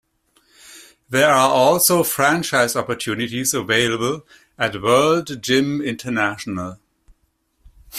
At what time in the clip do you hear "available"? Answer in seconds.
3.53-4.25